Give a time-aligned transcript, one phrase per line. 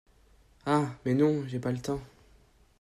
[0.65, 0.93] Ah!
[1.05, 1.43] mais non!
[1.47, 2.01] j’ai pas le temps!…